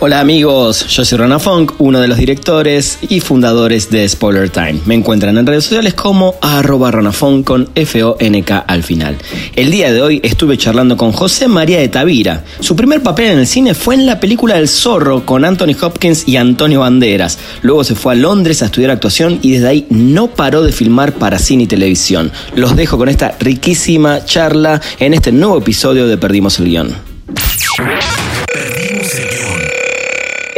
[0.00, 4.78] Hola amigos, yo soy Rana Funk, uno de los directores y fundadores de Spoiler Time.
[4.86, 9.16] Me encuentran en redes sociales como arroba Funk con F-O-N-K al final.
[9.56, 12.44] El día de hoy estuve charlando con José María de Tavira.
[12.60, 16.28] Su primer papel en el cine fue en la película El Zorro con Anthony Hopkins
[16.28, 17.36] y Antonio Banderas.
[17.62, 21.14] Luego se fue a Londres a estudiar actuación y desde ahí no paró de filmar
[21.14, 22.30] para cine y televisión.
[22.54, 26.94] Los dejo con esta riquísima charla en este nuevo episodio de Perdimos el Guión.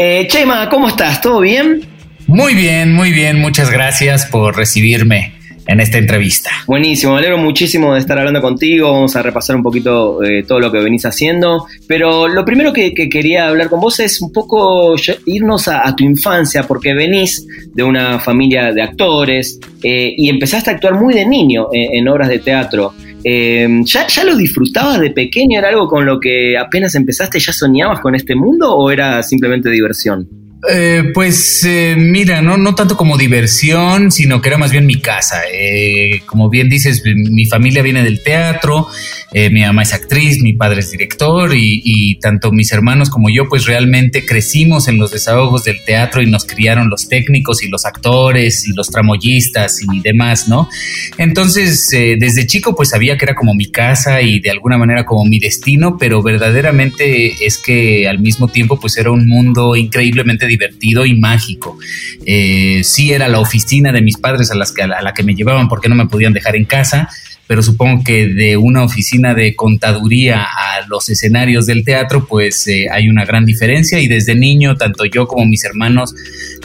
[0.03, 1.21] Eh, Chema, ¿cómo estás?
[1.21, 1.83] ¿Todo bien?
[2.27, 3.39] Muy bien, muy bien.
[3.39, 5.35] Muchas gracias por recibirme
[5.71, 6.51] en esta entrevista.
[6.67, 8.93] Buenísimo, me alegro muchísimo de estar hablando contigo.
[8.93, 11.67] Vamos a repasar un poquito eh, todo lo que venís haciendo.
[11.87, 14.97] Pero lo primero que, quería hablar con vos es un poco
[15.27, 20.75] irnos a, tu infancia, porque venís de una familia de actores eh, y empezaste a
[20.75, 22.93] actuar muy de niño en obras de teatro.
[23.23, 25.59] ¿ya, ¿Ya lo disfrutabas de pequeño?
[25.59, 29.71] ¿Era algo con lo que apenas empezaste ya soñabas con este mundo o era simplemente
[29.71, 30.50] diversión?
[30.69, 35.01] Eh, pues eh, mira, no, no tanto como diversión, sino que era más bien mi
[35.01, 35.41] casa.
[35.51, 38.89] Eh, como bien dices, mi familia viene del teatro,
[39.33, 43.65] mi mamá es actriz, mi padre es director y, tanto mis hermanos como yo pues
[43.65, 48.67] realmente crecimos en los desahogos del teatro y nos criaron los técnicos y los actores
[48.67, 50.69] y los tramoyistas y demás, ¿no?
[51.17, 55.25] Entonces, desde chico pues sabía que era como mi casa y de alguna manera como
[55.25, 61.07] mi destino, pero verdaderamente es que al mismo tiempo pues era un mundo increíblemente divertido
[61.07, 61.79] y mágico.
[62.27, 65.35] Eh, sí era la oficina de mis padres a, las que, a la que me
[65.35, 67.09] llevaban porque no me podían dejar en casa,
[67.51, 72.87] pero supongo que de una oficina de contaduría a los escenarios del teatro, pues eh,
[72.93, 76.15] hay una gran diferencia y desde niño, tanto yo como mis hermanos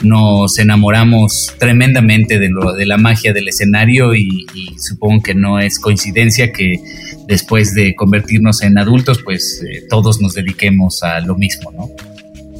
[0.04, 4.46] nos enamoramos tremendamente de, lo, de la magia del escenario y,
[4.78, 6.76] supongo que no es coincidencia que
[7.26, 12.15] después de convertirnos en adultos, pues eh, todos nos dediquemos a lo mismo, ¿no?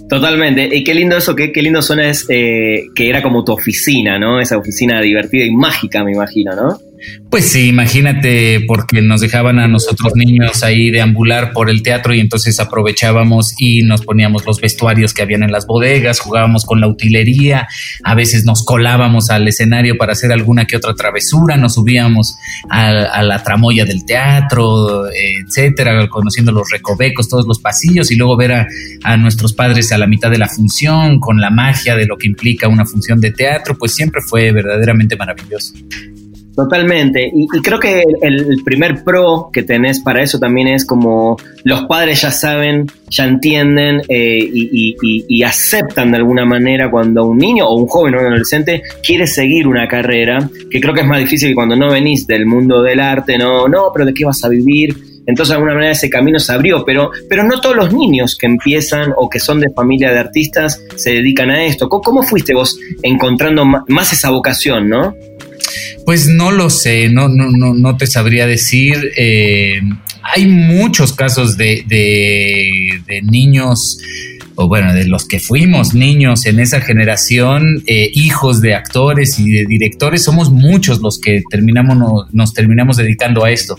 [0.09, 0.69] Totalmente.
[0.73, 4.19] Y qué lindo eso, qué, qué lindo suena es eh, que era como tu oficina,
[4.19, 4.41] ¿no?
[4.41, 6.79] Esa oficina divertida y mágica, me imagino, ¿no?
[7.31, 12.21] Pues sí, imagínate, porque nos dejaban a nosotros niños ahí deambular por el teatro y
[12.21, 16.89] entonces aprovechábamos y nos poníamos los vestuarios que habían en las bodegas, jugábamos con la
[16.89, 17.69] utilería,
[18.05, 22.37] a veces nos colábamos al escenario para hacer alguna que otra travesura, nos subíamos
[22.71, 28.67] a, la tramoya del teatro, etcétera, conociendo los recovecos, todos los pasillos y luego ver
[29.03, 32.29] a, nuestros padres a la mitad de la función con la magia de lo que
[32.29, 35.75] implica una función de teatro, pues siempre fue verdaderamente maravilloso.
[36.57, 37.31] Totalmente.
[37.35, 42.23] Y, creo que el, primer pro que tenés para eso también es como los padres
[42.23, 47.87] ya saben, ya entienden eh, y, aceptan de alguna manera cuando un niño o un
[47.87, 51.55] joven o un adolescente quiere seguir una carrera, que creo que es más difícil que
[51.55, 54.97] cuando no venís del mundo del arte, no, no, pero ¿de qué vas a vivir?
[55.27, 58.47] Entonces, de alguna manera ese camino se abrió, pero, pero no todos los niños que
[58.47, 61.89] empiezan o que son de familia de artistas se dedican a esto.
[61.89, 65.15] ¿Cómo, fuiste vos encontrando más esa vocación, no?
[66.07, 69.13] Pues no lo sé, no, no, no, no te sabría decir.
[69.17, 69.81] Eh,
[70.23, 73.99] hay muchos casos de, de, de niños
[74.57, 79.51] o bueno, de los que fuimos niños en esa generación, eh, hijos de actores y
[79.51, 83.77] de directores, somos muchos los que terminamos, nos, terminamos dedicando a esto.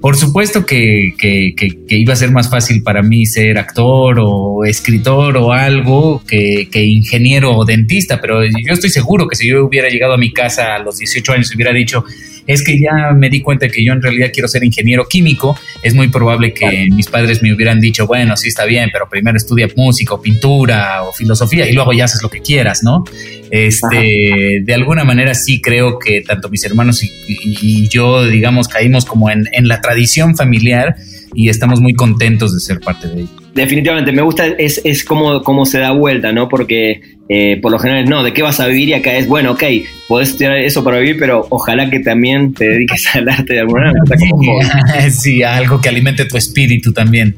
[0.00, 1.54] Por supuesto que, que,
[1.88, 6.84] iba a ser más fácil para mí ser actor o escritor o algo que, que,
[6.84, 10.76] ingeniero o dentista, pero yo estoy seguro que si yo hubiera llegado a mi casa
[10.76, 12.04] a los 18 años hubiera dicho,
[12.46, 15.94] es que ya me di cuenta que yo en realidad quiero ser ingeniero químico, es
[15.94, 19.68] muy probable que mis padres me hubieran dicho, bueno, sí está bien, pero primero estudia
[19.76, 23.04] música o pintura o filosofía y luego ya haces lo que quieras, ¿no?
[23.50, 29.30] Este, de alguna manera sí creo que tanto mis hermanos y, yo, digamos, caímos como
[29.30, 30.96] en, en la tradición familiar
[31.34, 33.41] y estamos muy contentos de ser parte de ello.
[33.54, 36.48] Definitivamente, me gusta, es, es como, como se da vuelta, ¿no?
[36.48, 38.90] Porque eh, por lo general, no, ¿de qué vas a vivir?
[38.90, 39.62] Y acá es, bueno, ok,
[40.08, 43.92] podés tener eso para vivir, pero ojalá que también te dediques al arte de alguna
[44.08, 45.10] manera.
[45.10, 47.34] sí, algo que alimente tu espíritu también.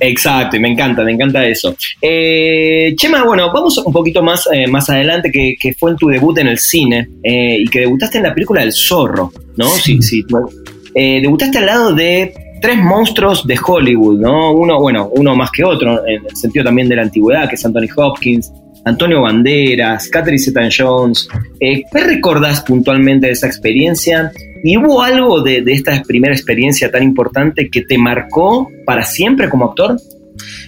[0.00, 1.76] Exacto, y me encanta, me encanta eso.
[2.00, 6.36] Eh, Chema, bueno, vamos un poquito más, eh, más adelante, que, fue en tu debut
[6.38, 9.68] en el cine y que debutaste en la película El Zorro, ¿no?
[9.68, 10.24] Sí, sí.
[10.94, 14.52] debutaste al lado de tres monstruos de Hollywood, ¿no?
[14.52, 17.66] Uno, bueno, uno más que otro, en el sentido también de la antigüedad, que es
[17.66, 18.52] Anthony Hopkins,
[18.84, 21.28] Antonio Banderas, Catherine Zeta-Jones.
[21.60, 24.32] Eh, ¿Qué recordás puntualmente de esa experiencia?
[24.64, 29.66] ¿Y hubo algo de, esta primera experiencia tan importante que te marcó para siempre como
[29.66, 29.96] actor?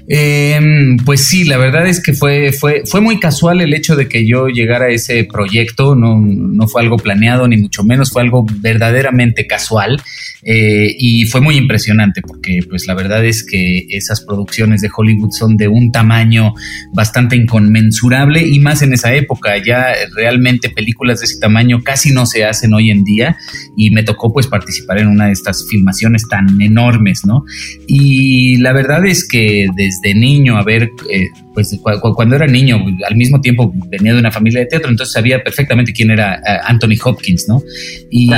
[0.06, 4.08] Em, pues sí, la verdad es que fue, fue, fue muy casual el hecho de
[4.08, 8.22] que yo llegara a ese proyecto, no, no fue algo planeado ni mucho menos, fue
[8.22, 10.00] algo verdaderamente casual.
[10.44, 15.30] Eh, y fue muy impresionante porque pues la verdad es que esas producciones de Hollywood
[15.30, 16.52] son de un tamaño
[16.92, 22.26] bastante inconmensurable y más en esa época ya realmente películas de ese tamaño casi no
[22.26, 23.36] se hacen hoy en día
[23.76, 27.44] y me tocó pues participar en una de estas filmaciones tan enormes, ¿no?
[27.86, 31.78] Y la verdad es que desde niño, a ver, eh, pues
[32.14, 35.92] cuando era niño, al mismo tiempo venía de una familia de teatro, entonces sabía perfectamente
[35.92, 37.62] quién era eh, Anthony Hopkins, ¿no?
[38.10, 38.28] Y,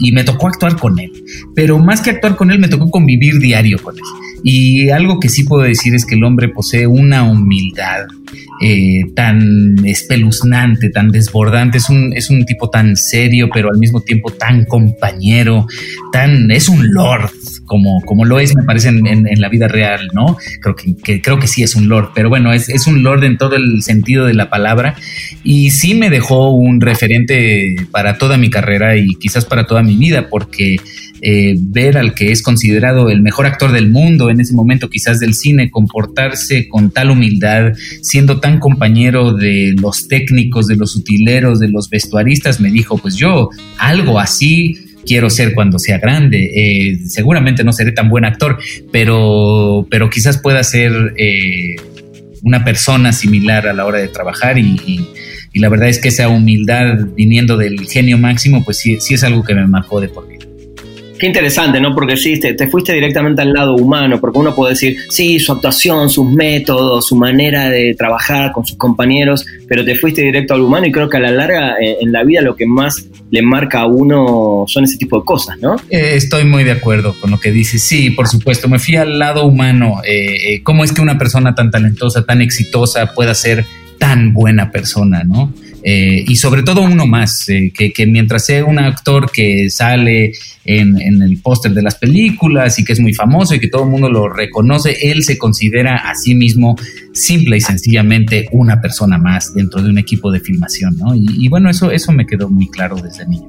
[0.00, 1.11] y, me tocó actuar con él,
[1.54, 4.02] pero más que actuar con él, me tocó convivir diario con él.
[4.44, 8.06] Y algo que sí puedo decir es que el hombre posee una humildad
[8.60, 11.78] eh, tan espeluznante, tan desbordante.
[11.78, 15.66] Es un, es un tipo tan serio, pero al mismo tiempo tan compañero,
[16.12, 17.30] tan, es un lord,
[17.66, 20.36] como, como lo es, me parece, en, la vida real, ¿no?
[20.60, 23.36] Creo que, creo que sí es un lord, pero bueno, es, es un lord en
[23.36, 24.94] todo el sentido de la palabra.
[25.42, 29.96] Y sí me dejó un referente para toda mi carrera y quizás para toda mi
[29.96, 30.76] vida, porque
[31.24, 35.20] eh, ver al que es considerado el mejor actor del mundo en ese momento quizás
[35.20, 37.72] del cine, comportarse con tal humildad,
[38.02, 43.14] siendo tan compañero de los técnicos, de los utileros, de los vestuaristas, me dijo, pues
[43.14, 44.76] yo algo así
[45.06, 46.50] quiero ser cuando sea grande.
[46.54, 48.58] Eh, seguramente no seré tan buen actor,
[48.90, 51.76] pero, pero quizás pueda ser eh,
[52.42, 55.08] una persona similar a la hora de trabajar y,
[55.54, 59.44] la verdad es que esa humildad viniendo del genio máximo, pues sí, sí es algo
[59.44, 60.31] que me marcó de por.
[61.22, 61.94] Qué interesante, ¿no?
[61.94, 66.10] Porque sí, te, fuiste directamente al lado humano, porque uno puede decir, sí, su actuación,
[66.10, 70.84] sus métodos, su manera de trabajar con sus compañeros, pero te fuiste directo al humano
[70.84, 73.82] y creo que a la larga eh, en la vida lo que más le marca
[73.82, 75.76] a uno son ese tipo de cosas, ¿no?
[75.90, 77.84] Eh, estoy muy de acuerdo con lo que dices.
[77.84, 80.02] Sí, por supuesto, me fui al lado humano.
[80.04, 83.64] Eh, ¿Cómo es que una persona tan talentosa, tan exitosa pueda ser
[83.96, 85.54] tan buena persona, ¿no?
[85.84, 90.32] Eh, y sobre todo uno más, eh, que, mientras sea un actor que sale
[90.64, 93.90] en, el póster de las películas y que es muy famoso y que todo el
[93.90, 96.76] mundo lo reconoce, él se considera a sí mismo
[97.12, 101.14] simple y sencillamente una persona más dentro de un equipo de filmación, ¿no?
[101.14, 103.48] Y, y bueno, eso, eso me quedó muy claro desde niño.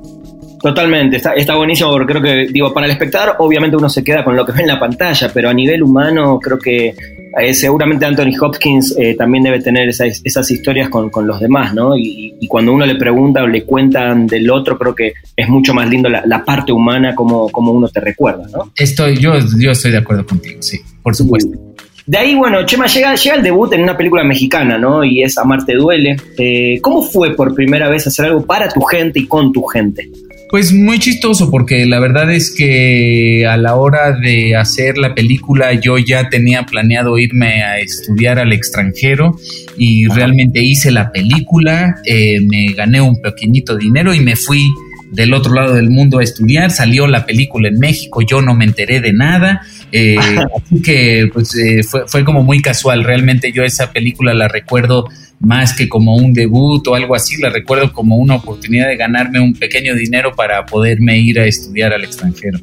[0.63, 4.23] Totalmente, está, está buenísimo porque creo que, digo, para el espectador obviamente uno se queda
[4.23, 6.95] con lo que ve en la pantalla, pero a nivel humano creo que
[7.39, 11.73] eh, seguramente Anthony Hopkins eh, también debe tener esas, esas historias con, con, los demás,
[11.73, 11.97] ¿no?
[11.97, 15.89] Y, cuando uno le pregunta o le cuentan del otro, creo que es mucho más
[15.89, 18.71] lindo la, la parte humana como, como uno te recuerda, ¿no?
[18.75, 21.57] Estoy, yo, yo estoy de acuerdo contigo, sí, por supuesto.
[22.05, 25.05] De ahí, bueno, Chema llega, llega el debut en una película mexicana, ¿no?
[25.05, 26.17] Y es Amarte Duele.
[26.37, 30.09] Eh, ¿Cómo fue por primera vez hacer algo para tu gente y con tu gente?
[30.53, 35.73] Pues muy chistoso porque la verdad es que a la hora de hacer la película
[35.73, 39.35] yo ya tenía planeado irme a estudiar al extranjero
[39.79, 44.63] y realmente hice la película, eh, me gané un pequeñito dinero y me fui
[45.09, 48.65] del otro lado del mundo a estudiar, salió la película en México, yo no me
[48.65, 49.61] enteré de nada,
[49.91, 50.17] eh,
[50.55, 55.07] así que pues eh, fue, fue como muy casual, realmente yo esa película la recuerdo
[55.39, 59.39] más que como un debut o algo así, la recuerdo como una oportunidad de ganarme
[59.39, 62.59] un pequeño dinero para poderme ir a estudiar al extranjero.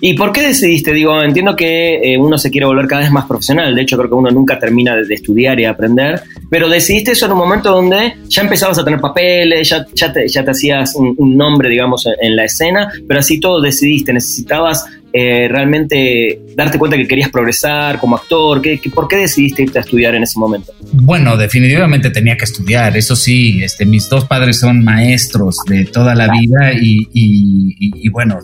[0.00, 0.92] ¿Y por qué decidiste?
[0.92, 4.08] Digo, entiendo que eh, uno se quiere volver cada vez más profesional, de hecho creo
[4.08, 8.14] que uno nunca termina de, estudiar y aprender, pero decidiste eso en un momento donde
[8.28, 12.36] ya empezabas a tener papeles, ya, ya, te, ya te hacías un, nombre, digamos, en,
[12.36, 18.16] la escena, pero así todo decidiste, necesitabas eh, realmente darte cuenta que querías progresar como
[18.16, 18.62] actor?
[18.62, 20.72] ¿Qué, por qué decidiste irte a estudiar en ese momento?
[20.92, 26.14] Bueno, definitivamente tenía que estudiar, eso sí, este, mis dos padres son maestros de toda
[26.14, 28.38] la vida y, y, bueno,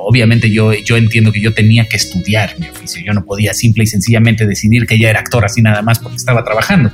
[0.00, 3.84] obviamente yo, yo entiendo que yo tenía que estudiar mi oficio, yo no podía simple
[3.84, 6.90] y sencillamente decidir que ya era actor así nada más porque estaba trabajando.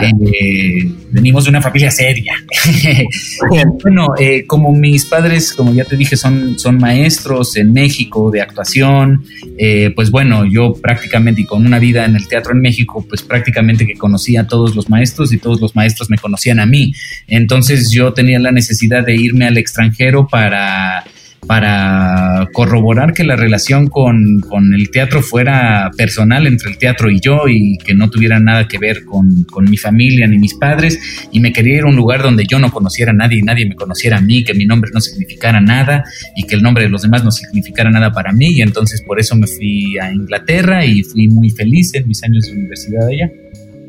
[0.00, 2.34] Eh, venimos de una familia seria.
[3.82, 8.40] bueno, eh, como mis padres, como ya te dije, son, son maestros en México de
[8.40, 9.24] actuación,
[9.58, 13.22] eh, pues bueno, yo prácticamente y con una vida en el teatro en México, pues
[13.22, 16.94] prácticamente que conocía a todos los maestros y todos los maestros me conocían a mí.
[17.26, 21.04] Entonces yo tenía la necesidad de irme al extranjero para
[21.46, 24.42] para corroborar que la relación con,
[24.74, 28.78] el teatro fuera personal entre el teatro y yo y que no tuviera nada que
[28.78, 30.98] ver con, mi familia ni mis padres
[31.30, 33.66] y me quería ir a un lugar donde yo no conociera a nadie y nadie
[33.66, 36.04] me conociera a mí, que mi nombre no significara nada
[36.36, 39.18] y que el nombre de los demás no significara nada para mí y entonces por
[39.18, 43.41] eso me fui a Inglaterra y fui muy feliz en mis años de universidad allá.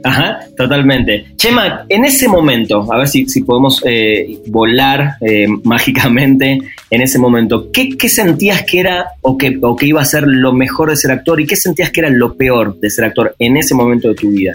[0.03, 1.25] Ajá, totalmente.
[1.37, 7.17] Chema, en ese momento, a ver si, si podemos eh, volar eh, mágicamente en ese
[7.17, 10.97] momento, ¿qué, sentías que era o que, o que iba a ser lo mejor de
[10.97, 14.09] ser actor y qué sentías que era lo peor de ser actor en ese momento
[14.09, 14.53] de tu vida?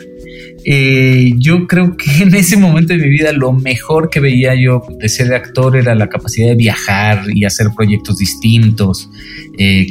[0.71, 4.83] Eh, yo creo que en ese momento de mi vida lo mejor que veía yo
[4.99, 9.09] de ser actor era la capacidad de viajar y hacer proyectos distintos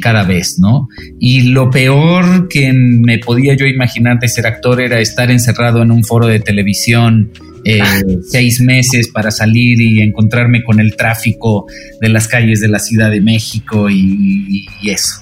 [0.00, 0.88] cada vez, ¿no?
[1.20, 5.82] Y lo peor que me podía yo imaginar de ser actor era estar en encerrado
[5.82, 7.30] en un foro de televisión
[7.64, 7.80] eh,
[8.28, 11.66] seis meses para salir y encontrarme con el tráfico
[12.00, 15.20] de las calles de la Ciudad de México y, eso.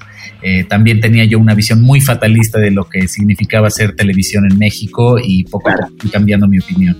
[0.48, 4.56] Eh, también tenía yo una visión muy fatalista de lo que significaba hacer televisión en
[4.56, 6.96] México y poco a poco fui cambiando mi opinión.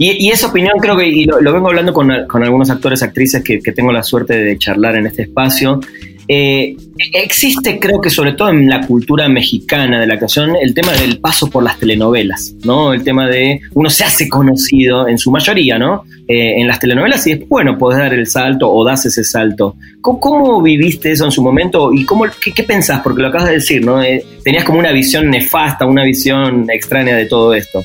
[0.00, 3.72] Y, esa opinión creo que, y lo, vengo hablando con, algunos actores, actrices que, que,
[3.72, 5.80] tengo la suerte de charlar en este espacio,
[6.28, 6.76] eh,
[7.14, 11.20] existe, creo que sobre todo en la cultura mexicana de la actuación, el tema del
[11.20, 12.92] paso por las telenovelas, ¿no?
[12.92, 16.04] El tema de uno se hace conocido en su mayoría, ¿no?
[16.26, 19.76] Eh, en las telenovelas y es bueno, podés dar el salto o das ese salto.
[20.02, 23.00] ¿Cómo, viviste eso en su momento y cómo, qué, pensás?
[23.02, 24.02] Porque lo acabas de decir, ¿no?
[24.02, 27.82] Eh, tenías como una visión nefasta, una visión extraña de todo esto.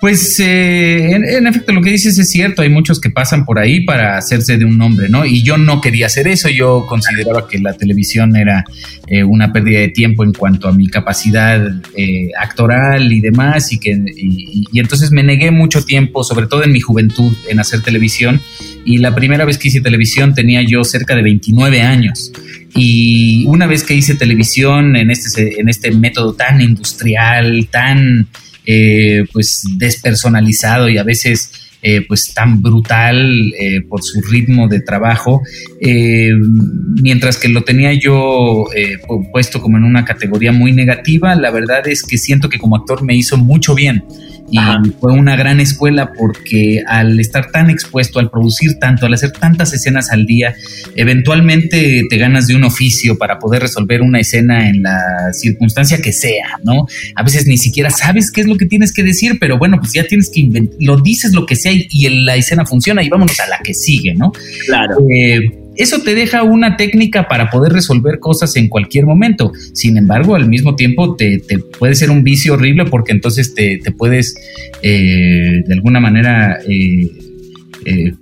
[0.00, 3.82] Pues eh, en, efecto lo que dices es cierto, hay muchos que pasan por ahí
[3.82, 5.26] para hacerse de un nombre, ¿no?
[5.26, 8.64] Y yo no quería hacer eso, yo consideraba que la televisión era
[9.08, 11.60] eh, una pérdida de tiempo en cuanto a mi capacidad
[11.94, 16.72] eh, actoral y demás, y que y, entonces me negué mucho tiempo, sobre todo en
[16.72, 18.40] mi juventud, en hacer televisión.
[18.86, 22.32] Y la primera vez que hice televisión tenía yo cerca de 29 años.
[22.74, 28.28] Y una vez que hice televisión en este, en este método tan industrial, tan
[28.66, 31.52] eh, pues despersonalizado y a veces
[31.82, 35.40] eh, pues tan brutal eh, por su ritmo de trabajo,
[37.02, 38.66] mientras que lo tenía yo
[39.32, 43.02] puesto como en una categoría muy negativa, la verdad es que siento que como actor
[43.02, 44.04] me hizo mucho bien
[44.50, 44.58] y
[45.00, 49.72] fue una gran escuela porque al estar tan expuesto, al producir tanto, al hacer tantas
[49.72, 50.54] escenas al día,
[50.96, 56.12] eventualmente te ganas de un oficio para poder resolver una escena en la circunstancia que
[56.12, 56.86] sea, ¿no?
[57.14, 59.92] A veces ni siquiera sabes qué es lo que tienes que decir, pero bueno, pues
[59.92, 63.38] ya tienes que inventar, lo dices lo que sea y, la escena funciona y vámonos
[63.40, 64.32] a la que sigue, ¿no?
[64.66, 64.96] Claro.
[65.14, 69.52] Eh, eso te deja una técnica para poder resolver cosas en cualquier momento.
[69.72, 71.42] Sin embargo, al mismo tiempo te,
[71.78, 74.34] puede ser un vicio horrible porque entonces te, puedes
[74.82, 76.58] eh, de alguna manera...
[76.68, 77.29] Eh,
[77.84, 78.14] eh,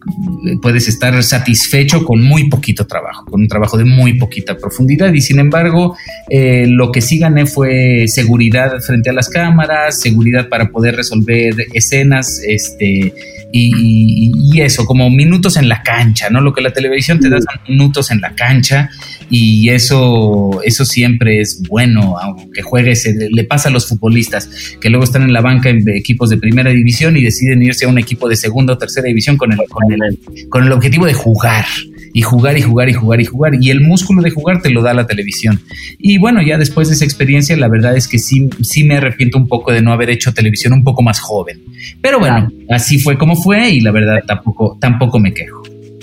[0.63, 5.21] puedes estar satisfecho con muy poquito trabajo, con un trabajo de muy poquita profundidad y
[5.21, 5.97] sin embargo
[6.31, 12.41] lo que sí gané fue seguridad frente a las cámaras, seguridad para poder resolver escenas,
[12.47, 13.13] este,
[13.53, 16.41] y, eso, como minutos en la cancha, ¿no?
[16.41, 18.91] Lo que la televisión te da son minutos en la cancha
[19.31, 24.49] y eso, eso siempre es bueno, aunque juegues, le pasa a los futbolistas
[24.81, 27.89] que luego están en la banca en equipos de primera división y deciden irse a
[27.89, 30.19] un equipo de segunda o tercera división con el, con el,
[30.49, 31.65] con el objetivo de jugar
[32.13, 33.53] y jugar y jugar y jugar y jugar.
[33.61, 35.61] Y el músculo de jugar te lo da la televisión.
[35.99, 39.39] Y bueno, ya después de esa experiencia, la verdad es que sí, sí me arrepiento
[39.39, 41.63] un poco de no haber hecho televisión un poco más joven.
[42.01, 45.58] Pero bueno, así fue como fue y la verdad tampoco, tampoco me quejo.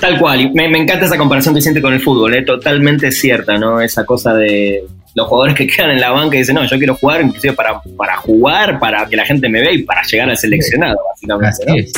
[0.06, 2.44] Tal cual, me, me encanta esa comparación que siente con el fútbol, ¿eh?
[2.44, 3.82] totalmente cierta, ¿no?
[3.82, 4.84] Esa cosa de
[5.16, 7.82] los jugadores que quedan en la banca y dicen, no, yo quiero jugar inclusive para,
[7.98, 11.92] para jugar, para que la gente me vea y para llegar al seleccionado, básicamente.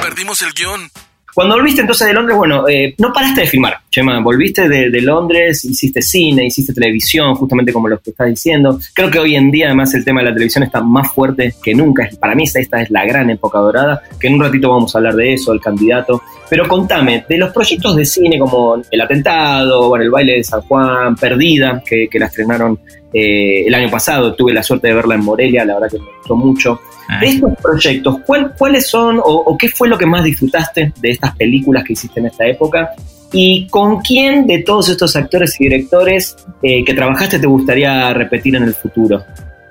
[0.00, 0.90] Perdimos el guion.
[1.34, 5.64] Cuando volviste entonces de Londres, bueno, eh, no paraste de filmar, Chema, volviste de, Londres,
[5.64, 8.78] hiciste cine, hiciste televisión, justamente como lo que estás diciendo.
[8.94, 11.74] Creo que hoy en día además el tema de la televisión está más fuerte que
[11.74, 12.08] nunca.
[12.20, 15.14] Para mí esta, es la gran época dorada, que en un ratito vamos a hablar
[15.14, 16.22] de eso, el candidato.
[16.52, 20.60] Pero contame, de los proyectos de cine como El Atentado, bueno, El Baile de San
[20.60, 22.78] Juan, Perdida, que, la estrenaron
[23.10, 26.04] eh, el año pasado, tuve la suerte de verla en Morelia, la verdad que me
[26.18, 26.78] gustó mucho.
[27.08, 27.20] Ah.
[27.20, 28.16] De estos proyectos,
[28.58, 32.26] ¿cuáles son o, qué fue lo que más disfrutaste de estas películas que hiciste en
[32.26, 32.90] esta época?
[33.32, 38.56] ¿Y con quién de todos estos actores y directores eh, que trabajaste te gustaría repetir
[38.56, 39.24] en el futuro?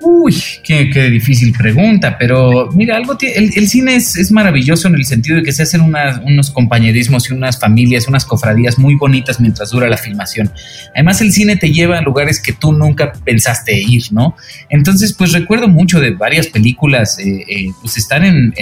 [0.04, 5.36] Uy, qué, difícil pregunta, pero mira, algo el, el, cine es, maravilloso en el sentido
[5.36, 9.88] de que se hacen unos compañerismos y unas familias, unas cofradías muy bonitas mientras dura
[9.88, 10.50] la filmación.
[10.94, 14.34] Además, el cine te lleva a lugares que tú nunca pensaste ir, ¿no?
[14.70, 18.52] Entonces, pues recuerdo mucho de varias películas, eh, eh, pues estar en,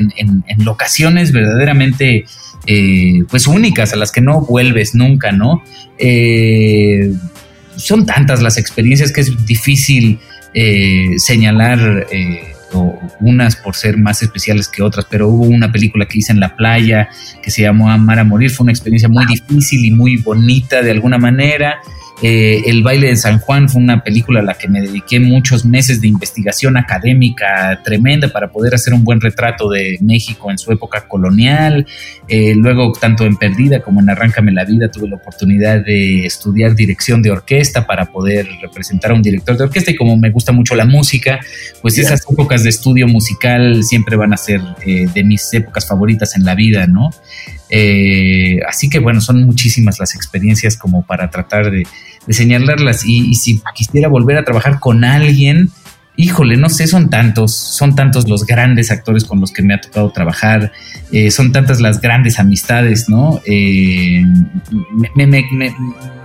[0.58, 2.26] locaciones verdaderamente,
[2.66, 5.62] eh, pues únicas, a las que no vuelves nunca, ¿no?
[7.76, 10.18] son tantas las experiencias que es difícil
[10.54, 12.54] eh, señalar eh,
[13.20, 16.56] unas por ser más especiales que otras, pero hubo una película que hice en la
[16.56, 17.08] playa
[17.42, 20.90] que se llamó Amar a Morir, fue una experiencia muy difícil y muy bonita de
[20.90, 21.80] alguna manera.
[22.22, 25.64] Eh, el baile de San Juan fue una película a la que me dediqué muchos
[25.64, 30.70] meses de investigación académica tremenda para poder hacer un buen retrato de México en su
[30.70, 31.86] época colonial.
[32.28, 36.74] Eh, luego, tanto en Perdida como en Arráncame la Vida, tuve la oportunidad de estudiar
[36.74, 40.52] dirección de orquesta para poder representar a un director de orquesta y como me gusta
[40.52, 41.40] mucho la música,
[41.80, 46.36] pues esas épocas de estudio musical siempre van a ser eh, de mis épocas favoritas
[46.36, 47.10] en la vida, ¿no?
[48.68, 51.86] Así que bueno, son muchísimas las experiencias como para tratar de,
[52.28, 53.04] señalarlas.
[53.04, 55.70] Y, si quisiera volver a trabajar con alguien,
[56.16, 59.80] híjole, no sé, son tantos, son tantos los grandes actores con los que me ha
[59.80, 60.72] tocado trabajar,
[61.12, 63.40] eh, son tantas las grandes amistades, ¿no?
[63.46, 64.22] Eh,
[65.14, 65.44] me,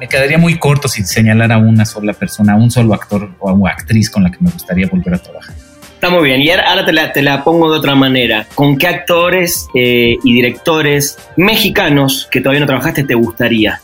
[0.09, 4.09] quedaría muy corto si señalara a una sola persona, a un solo actor o actriz
[4.09, 5.55] con la que me gustaría volver a trabajar.
[5.95, 8.45] Está muy bien, y ahora te la, te la pongo de otra manera.
[8.53, 13.81] ¿Con qué actores eh, y directores mexicanos que todavía no trabajaste te gustaría?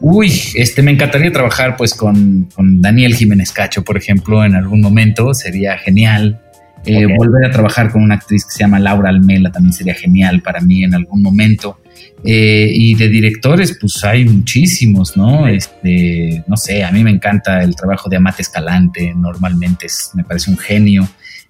[0.00, 5.34] Uy, este, me encantaría trabajar pues con, Daniel Jiménez Cacho, por ejemplo, en algún momento,
[5.34, 6.40] sería genial.
[6.86, 10.42] Eh, volver a trabajar con una actriz que se llama Laura Almela también sería genial
[10.42, 11.80] para mí en algún momento.
[12.24, 15.46] Eh, y de directores, pues hay muchísimos, ¿no?
[15.46, 20.24] Este, no sé, a mí me encanta el trabajo de Amate Escalante, normalmente es, me
[20.24, 21.06] parece un genio.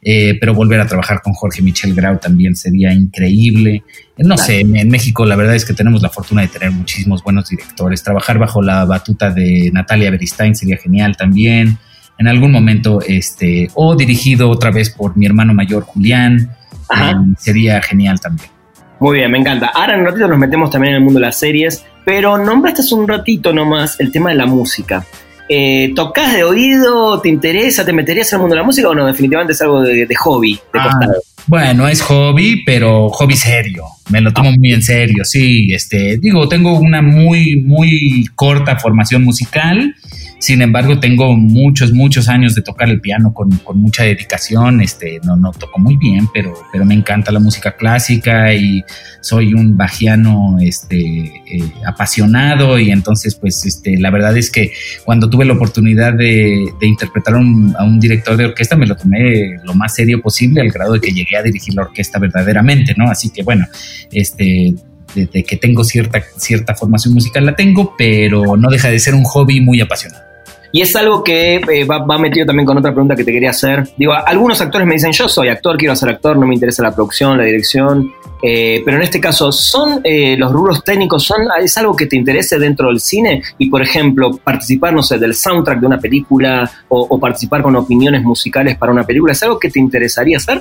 [0.06, 3.82] Eh, pero volver a trabajar con Jorge Michel Grau también sería increíble.
[4.18, 7.48] No sé, en, México la verdad es que tenemos la fortuna de tener muchísimos buenos
[7.48, 8.02] directores.
[8.02, 11.78] Trabajar bajo la batuta de Natalia Beristain sería genial también.
[12.18, 16.50] En algún momento, este, o dirigido otra vez por mi hermano mayor Julián,
[16.94, 18.53] eh, sería genial también.
[19.00, 19.72] Muy bien, me encanta.
[19.74, 22.82] Ahora en un ratito nos metemos también en el mundo de las series, pero nombraste
[22.82, 25.04] hace un ratito nomás el tema de la música.
[25.48, 27.20] Eh, ¿Tocás de oído?
[27.20, 27.84] ¿Te interesa?
[27.84, 29.06] ¿Te meterías en el mundo de la música o no?
[29.06, 30.98] Definitivamente es algo de, hobby, de ah,
[31.46, 33.84] Bueno, es hobby, pero hobby serio.
[34.08, 35.68] Me lo tomo muy en serio, sí.
[35.72, 39.94] Este, digo, tengo una muy, muy corta formación musical
[40.44, 44.82] sin embargo, tengo muchos, muchos años de tocar el piano con, mucha dedicación.
[44.82, 46.52] Este, no, no toco muy bien, pero,
[46.84, 48.84] me encanta la música clásica y
[49.22, 52.78] soy un bajiano este, eh, apasionado.
[52.78, 54.70] Y entonces, pues, este, la verdad es que
[55.06, 59.72] cuando tuve la oportunidad de, interpretar a un director de orquesta, me lo tomé lo
[59.72, 63.10] más serio posible, al grado de que llegué a dirigir la orquesta verdaderamente, ¿no?
[63.10, 63.66] Así que, bueno,
[64.12, 64.74] este
[65.14, 69.24] de, que tengo cierta, cierta formación musical la tengo, pero no deja de ser un
[69.24, 70.23] hobby muy apasionado.
[70.74, 73.88] Y es algo que eh, va, metido también con otra pregunta que te quería hacer.
[73.96, 76.92] Digo, algunos actores me dicen, yo soy actor, quiero ser actor, no me interesa la
[76.92, 78.12] producción, la dirección.
[78.42, 82.16] Eh, pero en este caso, ¿son eh, los rubros técnicos, son, es algo que te
[82.16, 83.40] interese dentro del cine?
[83.56, 87.76] Y, por ejemplo, participar, no sé, del soundtrack de una película o, o participar con
[87.76, 90.60] opiniones musicales para una película, ¿es algo que te interesaría hacer?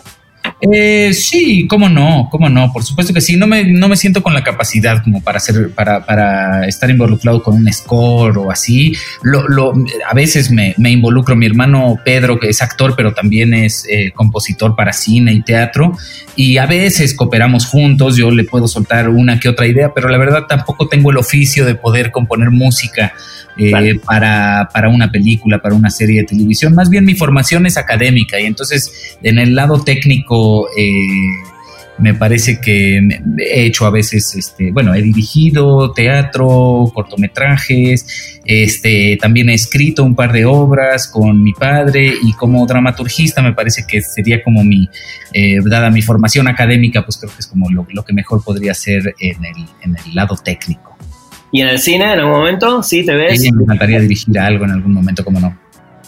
[0.72, 4.24] Eh, sí, cómo no, cómo no, por supuesto que sí, no me, no me siento
[4.24, 8.94] con la capacidad como para hacer, para, para estar involucrado con un score o así.
[9.24, 9.74] Lo, lo,
[10.10, 14.14] a veces me, me, involucro, mi hermano Pedro, que es actor, pero también es eh,
[14.16, 15.98] compositor para cine y teatro,
[16.38, 20.18] y a veces cooperamos juntos, yo le puedo soltar una que otra idea, pero la
[20.18, 23.14] verdad tampoco tengo el oficio de poder componer música
[23.58, 26.74] eh, para, para, una película, para una serie de televisión.
[26.74, 30.94] Más bien mi formación es académica y entonces en el lado técnico eh,
[31.98, 32.98] me parece que
[33.38, 40.16] he hecho a veces, este, bueno, he dirigido teatro, cortometrajes, este, también he escrito un
[40.16, 44.90] par de obras con mi padre y como dramaturgista me parece que sería como mi,
[45.34, 48.72] eh, dada mi formación académica, pues creo que es como lo, lo que mejor podría
[48.72, 50.93] hacer en el, en el lado técnico.
[51.54, 52.82] ¿Y en el cine en algún momento?
[52.82, 53.40] ¿Sí te ves?
[53.40, 55.56] Sí, me encantaría dirigir algo en algún momento, como no.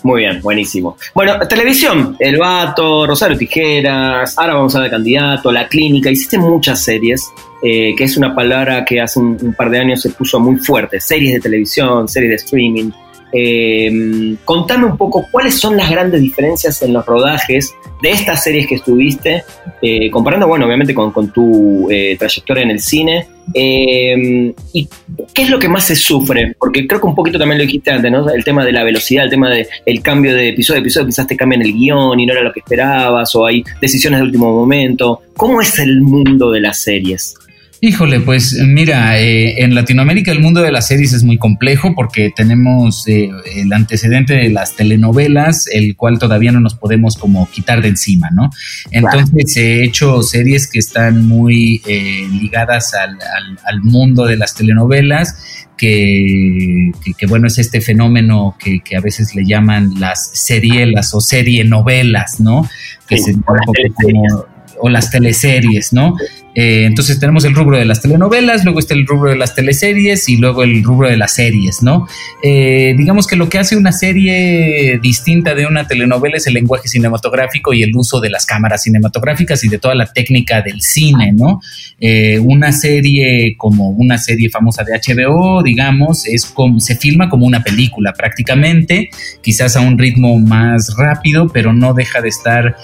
[0.01, 0.97] Muy bien, buenísimo.
[1.13, 6.83] Bueno, televisión, El Vato, Rosario Tijeras, ahora vamos a ver Candidato, La Clínica, hiciste muchas
[6.83, 7.31] series,
[7.61, 10.99] eh, que es una palabra que hace un, par de años se puso muy fuerte,
[10.99, 12.89] series de televisión, series de streaming.
[13.37, 18.67] Eh, contame un poco cuáles son las grandes diferencias en los rodajes de estas series
[18.67, 19.43] que estuviste,
[19.81, 23.27] eh, comparando, bueno, obviamente con, tu eh, trayectoria en el cine.
[23.53, 24.87] Eh, ¿Y
[25.33, 26.55] qué es lo que más se sufre?
[26.57, 28.29] Porque creo que un poquito también lo dijiste antes, ¿no?
[28.29, 31.35] El tema de la velocidad, el tema del cambio de episodio a episodio, quizás te
[31.35, 35.21] cambian el guion y no era lo que esperabas, o hay decisiones de último momento.
[35.35, 37.35] ¿Cómo es el mundo de las series?
[37.81, 42.31] Híjole, pues mira, eh, en Latinoamérica el mundo de las series es muy complejo porque
[42.33, 47.81] tenemos eh, el antecedente de las telenovelas, el cual todavía no nos podemos como quitar
[47.81, 48.49] de encima, ¿no?
[48.91, 56.91] Entonces he hecho series que están muy eh, ligadas al, mundo de las telenovelas, que,
[57.27, 62.67] bueno, es este fenómeno que, a veces le llaman las serielas o serie novelas, ¿no?
[63.07, 64.45] Que se, como,
[64.79, 66.15] o las teleseries, ¿no?
[66.55, 70.29] Eh, entonces tenemos el rubro de las telenovelas, luego está el rubro de las teleseries
[70.29, 72.07] y luego el rubro de las series, ¿no?
[72.41, 76.87] Eh, digamos que lo que hace una serie distinta de una telenovela es el lenguaje
[76.87, 81.33] cinematográfico y el uso de las cámaras cinematográficas y de toda la técnica del cine,
[81.33, 81.59] ¿no?
[81.99, 87.45] Eh, una serie como una serie famosa de HBO, digamos, es como, se filma como
[87.45, 89.09] una película prácticamente,
[89.41, 92.77] quizás a un ritmo más rápido, pero no deja de estar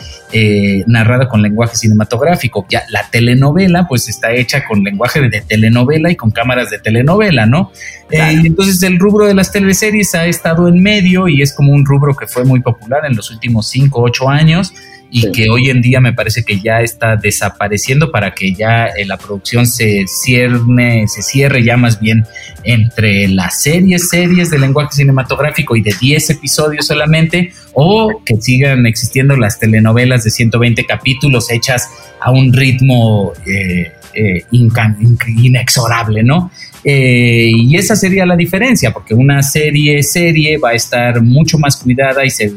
[0.88, 2.66] narrada con lenguaje cinematográfico.
[2.70, 7.46] Ya la telenovela pues está hecha con lenguaje de telenovela y con cámaras de telenovela,
[7.46, 7.72] ¿no?
[8.10, 11.86] Eh, entonces el rubro de las teleseries ha estado en medio y es como un
[11.86, 14.74] rubro que fue muy popular en los últimos 5 o 8 años
[15.14, 19.06] y que hoy en día me parece que ya está desapareciendo para que ya eh,
[19.06, 22.26] la producción se cierne, se cierre ya más bien
[22.64, 28.86] entre las series, series de lenguaje cinematográfico y de 10 episodios solamente, o que sigan
[28.86, 31.90] existiendo las telenovelas de 120 capítulos hechas
[32.22, 36.52] a un ritmo eh, eh, inexorable, ¿no?
[36.84, 41.78] Eh, y esa sería la diferencia, porque una serie serie va a estar mucho más
[41.78, 42.52] cuidada y se,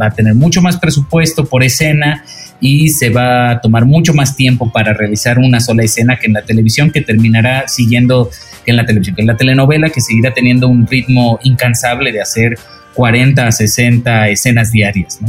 [0.00, 2.24] va a tener mucho más presupuesto por escena
[2.60, 6.32] y se va a tomar mucho más tiempo para realizar una sola escena que en
[6.32, 8.30] la televisión, que terminará siguiendo,
[8.64, 12.20] que en la televisión, que en la telenovela, que seguirá teniendo un ritmo incansable de
[12.20, 12.58] hacer
[12.94, 15.28] 40 a 60 escenas diarias, ¿no?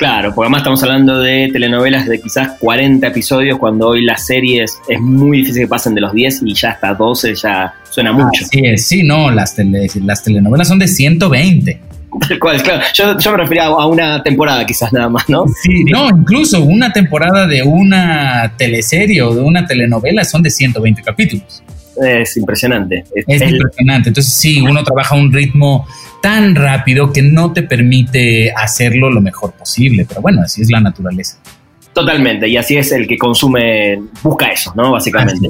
[0.00, 4.78] Claro, porque además estamos hablando de telenovelas de quizás 40 episodios, cuando hoy las series
[4.88, 8.42] es muy difícil que pasen de los 10 y ya hasta 12 ya suena mucho.
[8.50, 9.54] Sí, sí, no, las,
[10.02, 11.80] las telenovelas son de 120.
[12.26, 12.82] Tal cual, claro.
[12.94, 15.44] Yo, me refería a una temporada quizás nada más, ¿no?
[15.62, 21.02] Sí, no, incluso una temporada de una teleserie o de una telenovela son de 120
[21.02, 21.62] capítulos.
[22.02, 23.04] Es impresionante.
[23.14, 24.08] Es, impresionante.
[24.08, 25.86] Entonces sí, uno trabaja a un ritmo
[26.20, 30.04] tan rápido que no te permite hacerlo lo mejor posible.
[30.08, 31.38] Pero bueno, así es la naturaleza.
[31.92, 34.92] Totalmente, y así es el que consume, busca eso, ¿no?
[34.92, 35.48] Básicamente.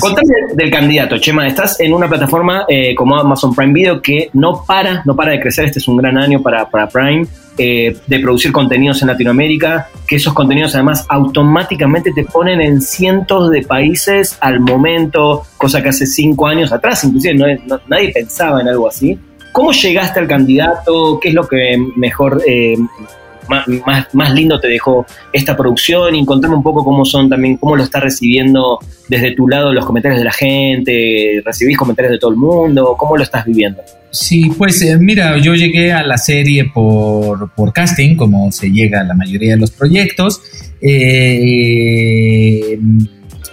[0.00, 1.46] Contame del candidato, Chema.
[1.46, 5.40] Estás en una plataforma eh, como Amazon Prime Video que no para, no para de
[5.40, 5.64] crecer.
[5.64, 7.26] Este es un gran año para, para Prime
[7.56, 9.88] eh, de producir contenidos en Latinoamérica.
[10.06, 15.88] Que esos contenidos además automáticamente te ponen en cientos de países al momento, cosa que
[15.88, 19.18] hace cinco años atrás, inclusive nadie pensaba en algo así.
[19.52, 21.18] ¿Cómo llegaste al candidato?
[21.20, 22.76] ¿Qué es lo que mejor eh,
[23.48, 27.76] más, más, lindo te dejó esta producción y contame un poco cómo son también, cómo
[27.76, 32.30] lo estás recibiendo desde tu lado los comentarios de la gente, recibís comentarios de todo
[32.30, 33.82] el mundo, cómo lo estás viviendo.
[34.10, 39.00] Sí, pues eh, mira, yo llegué a la serie por, por, casting, como se llega
[39.00, 40.40] a la mayoría de los proyectos.
[40.80, 42.78] Eh,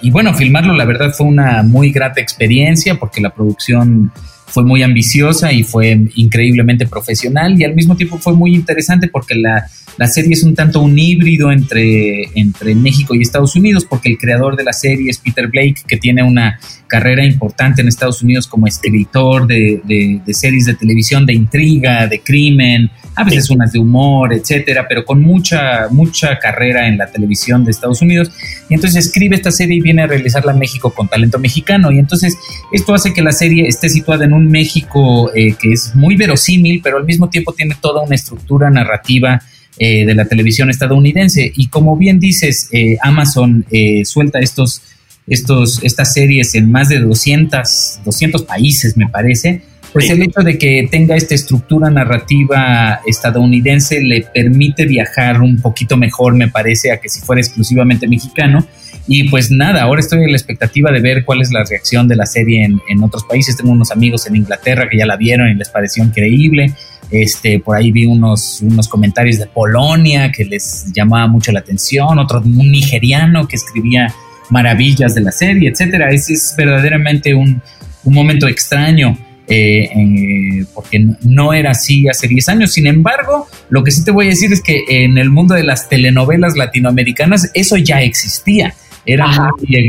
[0.01, 4.11] y bueno, filmarlo la verdad fue una muy grata experiencia porque la producción
[4.55, 9.35] fue muy ambiciosa y fue increíblemente profesional y al mismo tiempo fue muy interesante porque
[9.35, 9.65] la,
[9.97, 14.17] la serie es un tanto un híbrido entre, entre México y Estados Unidos, porque el
[14.17, 18.47] creador de la serie es Peter Blake, que tiene una carrera importante en Estados Unidos
[18.47, 23.79] como escritor de, de, series de televisión de intriga, de crimen, a veces unas de
[23.79, 28.31] humor, etcétera, pero con mucha, mucha carrera en la televisión de Estados Unidos.
[28.69, 31.91] Y entonces escribe esta serie y viene a realizarla en México con talento mexicano.
[31.91, 32.37] Y entonces
[32.71, 36.81] esto hace que la serie esté situada en un México eh, que es muy verosímil,
[36.83, 39.41] pero al mismo tiempo tiene toda una estructura narrativa
[39.77, 41.51] eh, de la televisión estadounidense.
[41.53, 44.81] Y como bien dices, eh, Amazon eh, suelta estos,
[45.27, 49.63] estos, estas series en más de 200, 200 países, me parece.
[49.95, 55.95] Pues el hecho de que tenga esta estructura narrativa estadounidense le permite viajar un poquito
[55.95, 58.67] mejor, me parece, a que si fuera exclusivamente mexicano.
[59.07, 62.17] Y pues nada, ahora estoy en la expectativa de ver cuál es la reacción de
[62.17, 63.55] la serie en, en otros países.
[63.55, 66.73] Tengo unos amigos en Inglaterra que ya la vieron y les pareció increíble.
[67.11, 72.19] Este, por ahí vi unos, unos comentarios de Polonia que les llamaba mucho la atención,
[72.19, 74.13] otro un nigeriano que escribía
[74.49, 76.09] maravillas de la serie, etcétera.
[76.09, 77.61] Ese es verdaderamente un,
[78.03, 79.17] momento extraño.
[79.47, 82.73] Eh, porque no era así hace 10 años.
[82.73, 85.63] Sin embargo, lo que sí te voy a decir es que en el mundo de
[85.63, 88.73] las telenovelas latinoamericanas eso ya existía
[89.05, 89.29] eran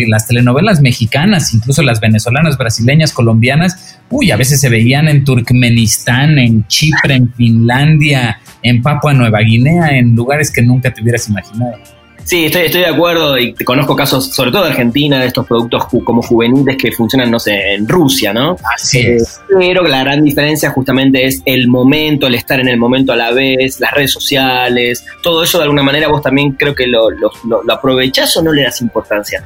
[0.08, 6.38] las telenovelas mexicanas, incluso las venezolanas, brasileñas, colombianas, uy, a veces se veían en Turkmenistán,
[6.38, 11.78] en Chipre, en Finlandia, en Papua Nueva Guinea, en lugares que nunca te hubieras imaginado.
[12.26, 15.84] Sí, estoy, estoy de acuerdo y conozco casos, sobre todo de Argentina, de estos productos
[16.04, 18.56] como juveniles que funcionan, no sé, en Rusia, ¿no?
[18.74, 19.40] Así eh, es.
[19.48, 23.30] Pero la gran diferencia justamente es el momento, el estar en el momento a la
[23.30, 27.30] vez, las redes sociales, todo eso de alguna manera vos también creo que lo, lo,
[27.44, 29.44] lo aprovechás o no le das importancia.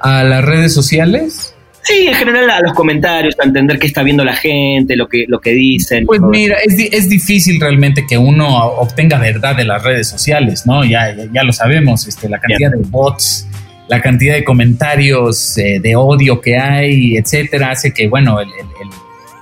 [0.00, 1.55] ¿A las redes sociales?
[1.86, 5.24] Sí, en general a los comentarios, a entender qué está viendo la gente, lo que,
[5.28, 6.04] lo que dicen.
[6.04, 10.84] Pues mira, es, es difícil realmente que uno obtenga verdad de las redes sociales, ¿no?
[10.84, 13.46] Ya, ya, lo sabemos, este, la cantidad de bots
[13.88, 18.38] la cantidad de comentarios eh, de odio que hay, etcétera, hace que, bueno,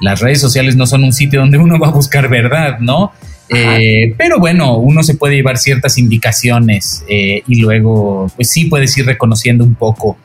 [0.00, 3.12] las redes sociales no son un sitio donde uno va a buscar verdad, ¿no?
[3.48, 8.96] Eh, pero bueno, uno se puede llevar ciertas indicaciones eh, y luego, pues sí, puedes
[8.96, 10.18] ir reconociendo un poco.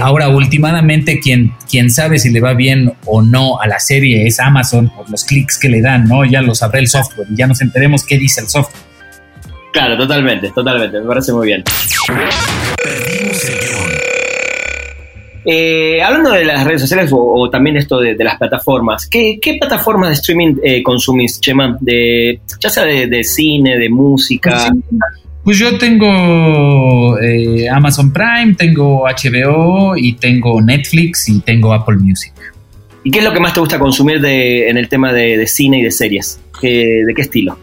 [0.00, 4.40] Ahora, últimamente, quien, quien sabe si le va bien o no a la serie es
[4.40, 6.24] Amazon por los clics que le dan, ¿no?
[6.24, 8.82] Ya lo sabrá el software y ya nos enteremos qué dice el software.
[9.72, 11.62] Claro, totalmente, totalmente, me parece muy bien.
[15.48, 20.14] Eh, hablando de las redes sociales o, también esto de, las plataformas, ¿qué, plataformas de
[20.14, 21.76] streaming eh, consumís, Chema?
[21.80, 24.72] De, ya sea de, cine, de música.
[25.46, 32.32] Pues yo tengo eh, Amazon Prime, tengo HBO y tengo Netflix y tengo Apple Music.
[33.04, 35.82] ¿Y qué es lo que más te gusta consumir en el tema de, cine y
[35.84, 36.40] de series?
[36.60, 37.56] ¿De qué estilo?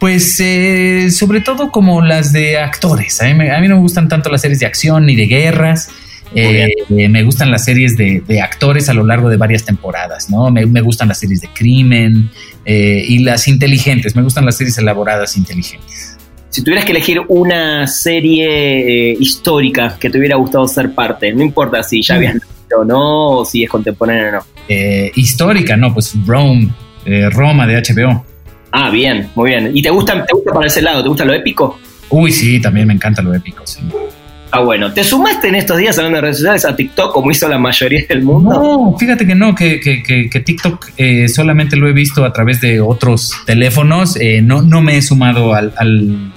[0.00, 3.20] Pues eh, sobre todo como las de actores.
[3.20, 5.90] A mí, a mí, no me gustan tanto las series de acción ni de guerras.
[6.34, 10.50] Eh, me gustan las series de, actores a lo largo de varias temporadas, ¿no?
[10.50, 12.30] Me, gustan las series de crimen
[12.64, 14.16] eh, y las inteligentes.
[14.16, 16.07] Me gustan las series elaboradas inteligentes.
[16.58, 21.84] Si tuvieras que elegir una serie histórica que te hubiera gustado ser parte, no importa
[21.84, 24.44] si ya habías nacido o no, o si es contemporánea o no.
[25.14, 26.68] histórica, no, pues Rome,
[27.30, 28.24] Roma de HBO.
[28.72, 29.70] Ah, bien, muy bien.
[29.72, 31.00] ¿Y te gusta, te gusta para ese lado?
[31.00, 31.78] ¿Te gusta lo épico?
[32.08, 33.78] Uy, sí, también me encanta lo épico, sí.
[34.50, 34.92] Ah, bueno.
[34.92, 38.04] ¿Te sumaste en estos días hablando de redes sociales a TikTok como hizo la mayoría
[38.08, 38.50] del mundo?
[38.50, 42.60] No, fíjate que no, que, que, que, TikTok eh, solamente lo he visto a través
[42.60, 44.16] de otros teléfonos.
[44.16, 46.32] Eh, no, no me he sumado al, al,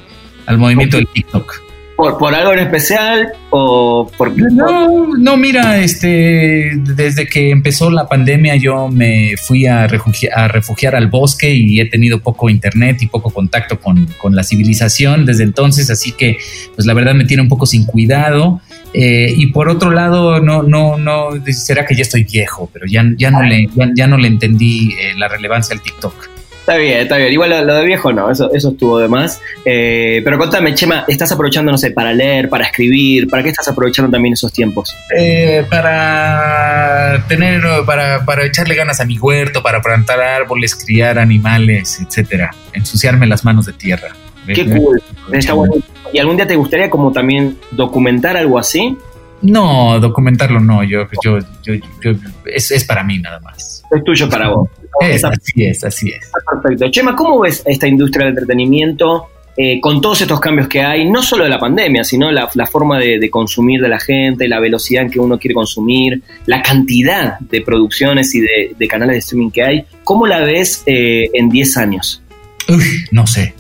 [0.46, 1.72] al movimiento del TikTok.
[1.96, 8.56] ¿Por, algo en especial o por no no mira este desde que empezó la pandemia
[8.56, 13.30] yo me fui a, a refugiar al bosque y he tenido poco internet y poco
[13.30, 16.38] contacto con, la civilización desde entonces así que
[16.74, 18.62] pues la verdad me tiene un poco sin cuidado.
[18.94, 23.06] Eh, y por otro lado no no no será que ya estoy viejo pero ya
[23.16, 27.18] ya no le ya, no le entendí eh, la relevancia al TikTok Está bien, está
[27.18, 27.34] bien.
[27.34, 29.42] Igual lo, de viejo no, eso, eso estuvo de más.
[29.66, 33.28] Eh, pero contame, Chema, ¿estás aprovechando, no sé, para leer, para escribir?
[33.28, 34.96] ¿Para qué estás aprovechando también esos tiempos?
[35.18, 42.00] Eh, para tener, para, para echarle ganas a mi huerto, para plantar árboles, criar animales,
[42.00, 42.52] etcétera.
[42.74, 44.10] Ensuciarme las manos de tierra.
[44.46, 45.02] Qué cool.
[45.32, 45.74] Está bueno.
[46.14, 48.96] ¿Y algún día te gustaría como también documentar algo así?
[49.42, 50.84] No, documentarlo no.
[50.84, 52.12] Yo, yo, yo, yo
[52.46, 53.84] es, es para mí nada más.
[53.90, 56.32] Es tuyo para vos así es, así es.
[56.62, 56.90] Perfecto.
[56.92, 59.28] Chema, ¿cómo ves esta industria del entretenimiento
[59.58, 63.00] eh, con todos estos cambios que hay, no solo de la pandemia, sino la, forma
[63.00, 67.62] de, consumir de la gente, la velocidad en que uno quiere consumir, la cantidad de
[67.62, 69.84] producciones y de, canales de streaming que hay?
[70.04, 72.24] ¿Cómo la ves eh, en 10 años?
[72.70, 73.54] Uy, no sé.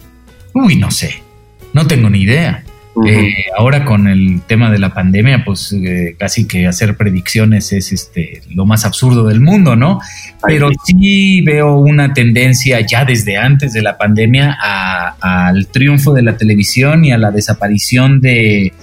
[0.53, 1.21] Uy, no sé.
[1.73, 2.63] No tengo ni idea.
[3.07, 7.93] Eh, ahora con el tema de la pandemia, pues eh, casi que hacer predicciones es
[7.93, 10.01] este lo más absurdo del mundo, ¿no?
[10.45, 14.57] Pero sí veo una tendencia ya desde antes de la pandemia
[15.21, 18.73] al triunfo de la televisión y a la desaparición de,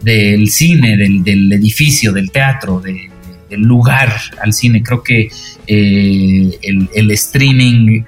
[0.00, 4.82] del cine, del, edificio, del teatro, del lugar al cine.
[4.82, 5.28] Creo que
[5.66, 8.04] eh, el, streaming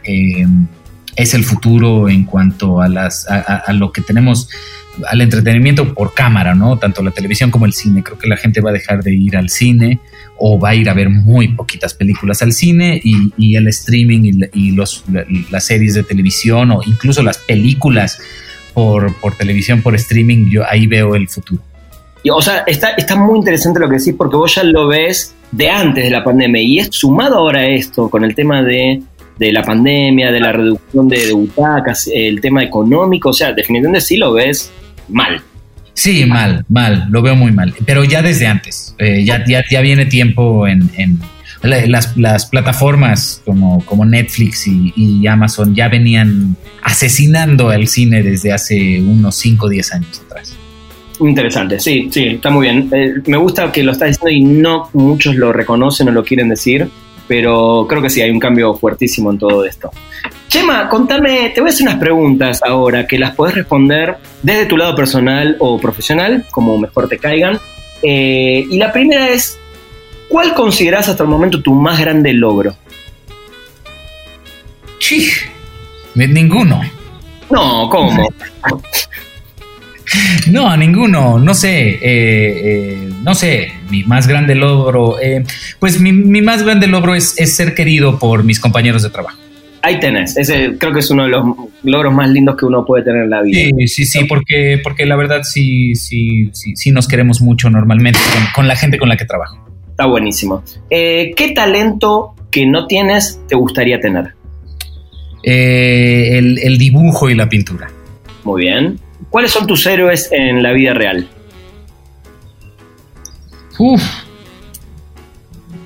[1.16, 4.49] es el futuro en cuanto a, las, a lo que tenemos
[5.09, 6.79] al entretenimiento por cámara, ¿no?
[6.79, 8.03] Tanto la televisión como el cine.
[8.03, 10.00] Creo que la gente va a dejar de ir al cine
[10.37, 14.72] o va a ir a ver muy poquitas películas al cine y, el streaming y,
[14.72, 15.05] los,
[15.50, 18.20] las series de televisión o incluso las películas
[18.72, 21.62] por, televisión, por streaming, yo ahí veo el futuro.
[22.22, 25.35] Y, o sea, está, está muy interesante lo que decís porque vos ya lo ves
[25.53, 29.03] de antes de la pandemia y es sumado ahora esto con el tema de
[29.40, 34.18] de la pandemia, de la reducción de, butacas, el tema económico, o sea, definitivamente sí
[34.18, 34.70] lo ves
[35.09, 35.40] mal.
[35.94, 40.05] Sí, mal, mal, lo veo muy mal, pero ya desde antes, eh, ya, ya, viene
[40.05, 40.90] tiempo en,
[41.62, 49.37] las, plataformas como, como Netflix y, Amazon ya venían asesinando al cine desde hace unos
[49.37, 50.55] 5 o 10 años atrás.
[51.18, 52.90] Interesante, sí, sí, está muy bien.
[52.92, 56.50] Eh, me gusta que lo estás diciendo y no muchos lo reconocen o lo quieren
[56.50, 56.90] decir
[57.30, 59.88] pero creo que sí, hay un cambio fuertísimo en todo esto.
[60.48, 64.76] Chema, contame, te voy a hacer unas preguntas ahora que las podés responder desde tu
[64.76, 67.60] lado personal o profesional, como mejor te caigan.
[68.02, 69.60] Eh, y la primera es,
[70.28, 72.74] ¿cuál consideras hasta el momento tu más grande logro?
[74.98, 75.30] Sí,
[76.16, 76.80] ninguno.
[77.48, 78.10] No, ¿cómo?
[80.51, 85.44] No, ninguno, no sé, eh, eh, no sé, mi más grande logro, eh,
[85.79, 89.38] pues mi, más grande logro es, ser querido por mis compañeros de trabajo.
[89.83, 91.42] Ahí tenés, ese creo que es uno de los
[91.85, 93.70] logros más lindos que uno puede tener en la vida.
[93.79, 98.18] Sí, sí, sí, porque, porque la verdad sí, sí, sí, sí nos queremos mucho normalmente
[98.55, 99.66] con, la gente con la que trabajo.
[99.88, 100.62] Está buenísimo.
[100.90, 104.35] Eh, ¿Qué talento que no tienes te gustaría tener?
[105.42, 107.90] Eh, el, el dibujo y la pintura.
[108.44, 108.99] Muy bien.
[109.30, 111.28] ¿Cuáles son tus héroes en la vida real?
[113.78, 114.02] Uf.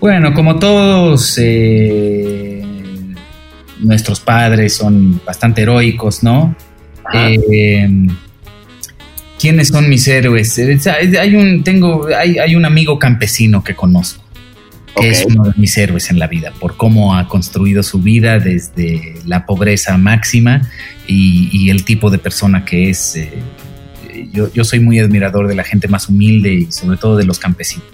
[0.01, 2.63] Bueno, como todos, eh,
[3.81, 6.57] nuestros padres son bastante heroicos, ¿no?
[7.13, 7.89] Eh,
[9.39, 10.59] ¿Quiénes son mis héroes?
[10.59, 10.79] Eh,
[11.19, 14.24] hay un, tengo, hay, hay un amigo campesino que conozco,
[14.97, 18.39] que es uno de mis héroes en la vida, por cómo ha construido su vida
[18.39, 20.63] desde la pobreza máxima
[21.07, 23.19] y, el tipo de persona que es.
[24.33, 27.39] yo, yo soy muy admirador de la gente más humilde y sobre todo de los
[27.39, 27.85] campesinos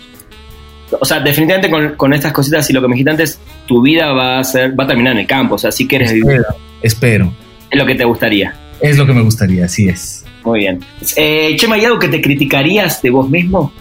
[0.99, 4.39] o sea, definitivamente con, estas cositas y lo que me dijiste antes, tu vida va
[4.39, 6.43] a ser, va a terminar en el campo, o sea, si quieres vivir.
[6.83, 7.33] Espero.
[7.71, 8.55] Es lo que te gustaría.
[8.81, 10.25] Es lo que me gustaría, así es.
[10.45, 10.81] Muy bien.
[11.17, 13.73] Eh, Chema, ¿hay algo que te criticarías de vos mismo?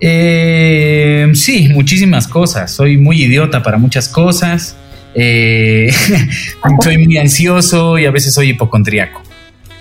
[0.00, 2.72] Eh, sí, muchísimas cosas.
[2.72, 4.76] Soy muy idiota para muchas cosas.
[5.14, 5.90] Eh,
[6.82, 9.22] soy muy ansioso y a veces soy hipocondriaco.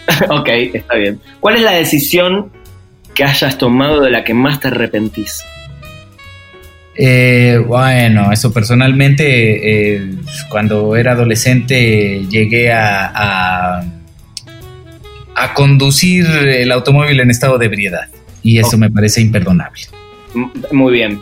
[0.29, 1.19] ok, está bien.
[1.39, 2.51] ¿Cuál es la decisión
[3.13, 5.41] que hayas tomado de la que más te arrepentís?
[6.95, 10.11] Eh, bueno, eso personalmente, eh,
[10.49, 13.79] cuando era adolescente llegué a,
[15.35, 18.07] a, conducir el automóvil en estado de ebriedad
[18.41, 19.81] y eso me parece imperdonable.
[20.71, 21.21] Muy bien,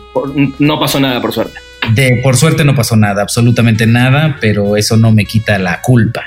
[0.58, 1.58] no pasó nada por suerte.
[1.94, 6.24] De, por suerte no pasó nada, absolutamente nada, pero eso no me quita la culpa.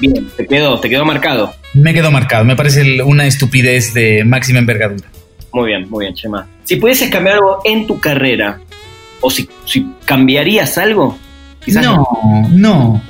[0.00, 1.54] Bien, te quedó, te quedó marcado.
[1.74, 5.08] Me quedó marcado, me parece una estupidez de máxima envergadura.
[5.52, 6.46] Muy bien, muy bien, Chema.
[6.64, 8.60] Si pudieses cambiar algo en tu carrera,
[9.20, 9.48] o si,
[10.04, 11.18] cambiarías algo.
[11.66, 13.02] no, no.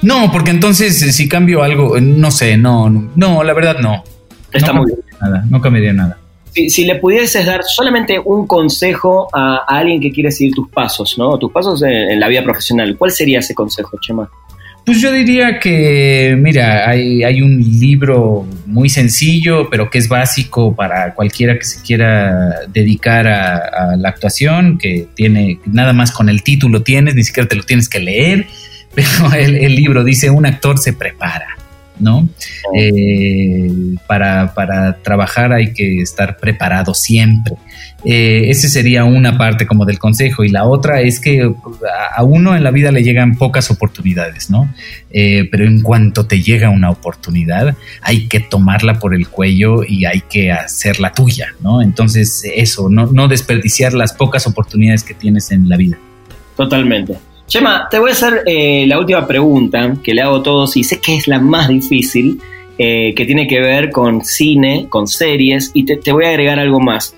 [0.00, 4.04] No, porque entonces eh, si cambio algo, no sé, no, no, la verdad no.
[4.52, 5.00] Está no muy bien.
[5.20, 6.17] Nada, no cambiaría nada.
[6.68, 11.38] Si, le pudieses dar solamente un consejo a, alguien que quiere seguir tus pasos, ¿no?
[11.38, 14.28] Tus pasos en la vida profesional, ¿cuál sería ese consejo, Chema?
[14.88, 21.12] Pues yo diría que, mira, hay, un libro muy sencillo, pero que es básico para
[21.12, 26.84] cualquiera que se quiera dedicar a, la actuación, que tiene, nada más con el título
[26.84, 28.46] tienes, ni siquiera te lo tienes que leer,
[28.94, 31.57] pero el, libro dice, un actor se prepara.
[32.00, 32.28] ¿No?
[32.74, 37.54] Eh, para, para, trabajar hay que estar preparado siempre.
[38.04, 41.52] Eh, esa sería una parte como del consejo y la otra es que
[42.16, 44.72] a uno en la vida le llegan pocas oportunidades, ¿no?
[45.10, 50.04] Eh, pero en cuanto te llega una oportunidad hay que tomarla por el cuello y
[50.04, 51.82] hay que hacerla tuya, ¿no?
[51.82, 55.98] Entonces eso, no, no desperdiciar las pocas oportunidades que tienes en la vida.
[56.56, 57.27] Totalmente.
[57.48, 60.84] Chema, te voy a hacer eh, la última pregunta que le hago a todos y
[60.84, 62.40] sé que es la más difícil,
[62.76, 67.16] que tiene que ver con cine, con series, y te voy a agregar algo más.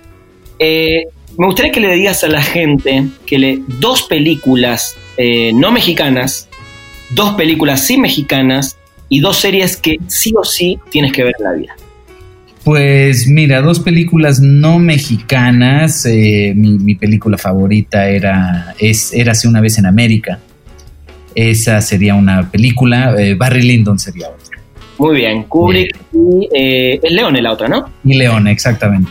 [0.62, 1.07] Eh,
[1.38, 6.49] me gustaría que le digas a la gente que le dos películas eh, no mexicanas,
[7.11, 8.77] dos películas sí mexicanas
[9.09, 11.77] y dos series que sí o sí tienes que ver en la vida.
[12.64, 16.07] Pues mira, dos películas no mexicanas.
[16.07, 20.38] Eh, mi, película favorita era es Érase una vez en América.
[21.35, 23.14] Esa sería una película.
[23.37, 24.59] Barry Lyndon sería otra.
[24.99, 27.88] Muy bien, Kubrick y es Leone la otra, ¿no?
[28.05, 29.11] Y Leone, exactamente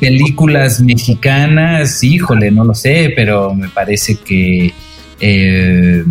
[0.00, 4.72] películas mexicanas, híjole, no lo sé, pero me parece que.
[5.20, 6.04] Eh,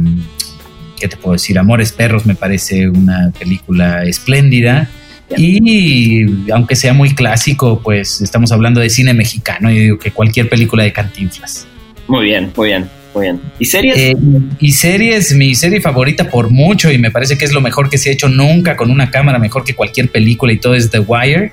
[1.06, 1.60] ¿Qué te puedo decir?
[1.60, 4.90] Amores Perros me parece una película espléndida.
[5.38, 9.70] Y aunque sea muy clásico, pues estamos hablando de cine mexicano.
[9.70, 11.68] Yo digo que cualquier película de Cantinflas.
[12.08, 13.40] Muy bien, muy bien, muy bien.
[13.60, 13.96] ¿Y series?
[13.96, 14.16] Eh,
[14.60, 18.00] y series, mi serie favorita por mucho, y me parece que es lo mejor que
[18.00, 21.02] se ha hecho nunca con una cámara, mejor que cualquier película, y todo es The
[21.02, 21.52] Wire.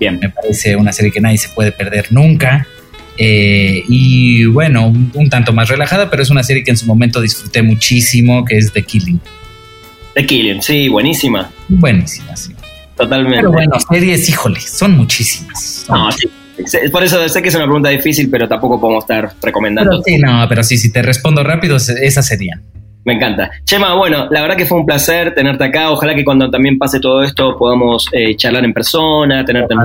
[0.00, 0.18] Bien.
[0.18, 2.66] Me parece una serie que nadie se puede perder nunca.
[3.18, 7.20] Eh, y bueno, un, tanto más relajada, pero es una serie que en su momento
[7.20, 9.20] disfruté muchísimo, que es The Killing.
[10.14, 11.50] The Killing, sí, buenísima.
[11.68, 12.52] Buenísima, sí.
[12.96, 13.38] Totalmente.
[13.38, 15.86] Pero bueno, series, híjole, son muchísimas.
[15.88, 16.28] no, sí.
[16.90, 20.02] Por eso sé que es una pregunta difícil, pero tampoco podemos estar recomendando.
[20.04, 22.62] sí, no, pero sí, si te respondo rápido, esas serían.
[23.04, 23.50] Me encanta.
[23.64, 25.90] Chema, bueno, la verdad que fue un placer tenerte acá.
[25.90, 29.80] Ojalá que cuando también pase todo esto podamos eh, charlar en persona, tenerte en...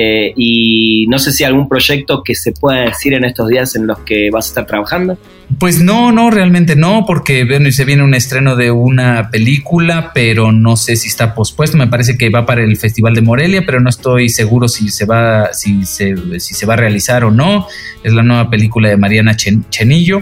[0.00, 3.88] Eh, y no sé si algún proyecto que se pueda decir en estos días en
[3.88, 5.18] los que vas a estar trabajando.
[5.56, 10.52] Pues no, no, realmente no, porque bueno, se viene un estreno de una película, pero
[10.52, 11.78] no sé si está pospuesto.
[11.78, 15.06] Me parece que va para el Festival de Morelia, pero no estoy seguro si se
[15.06, 17.66] va, si se, si se va a realizar o no.
[18.04, 20.20] Es la nueva película de Mariana Chenillo.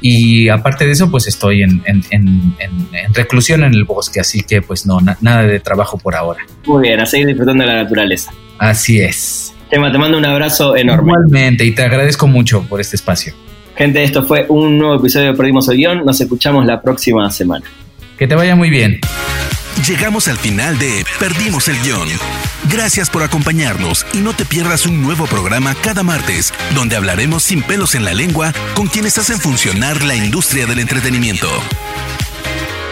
[0.00, 1.82] Y aparte de eso, pues estoy en,
[3.14, 6.40] reclusión en el bosque, así que pues no, nada de trabajo por ahora.
[6.66, 8.32] Muy bien, a seguir disfrutando de la naturaleza.
[8.58, 9.54] Así es.
[9.70, 11.12] Tema, te mando un abrazo enorme.
[11.12, 13.32] Igualmente, y te agradezco mucho por este espacio.
[13.76, 16.04] Gente, esto fue un nuevo episodio de Perdimos el Guión.
[16.04, 17.66] Nos escuchamos la próxima semana.
[18.18, 19.00] Que te vaya muy bien.
[19.86, 22.08] Llegamos al final de Perdimos el Guión.
[22.72, 27.62] Gracias por acompañarnos y no te pierdas un nuevo programa cada martes, donde hablaremos sin
[27.62, 31.48] pelos en la lengua con quienes hacen funcionar la industria del entretenimiento.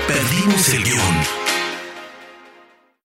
[0.07, 1.44] Perdimos el Guión.